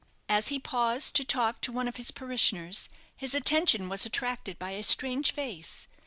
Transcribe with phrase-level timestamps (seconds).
[0.27, 4.71] As he paused to talk to one of his parishioners, his attention was attracted by
[4.71, 5.85] a strange face.